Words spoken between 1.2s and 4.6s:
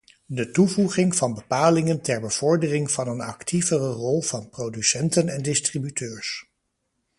bepalingen ter bevordering van een actievere rol van